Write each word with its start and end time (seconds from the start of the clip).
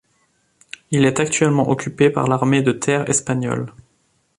Il 0.89 1.05
est 1.05 1.19
actuellement 1.19 1.69
occupé 1.69 2.09
par 2.09 2.25
l'armée 2.27 2.63
de 2.63 2.71
terre 2.71 3.07
espagnole. 3.07 3.71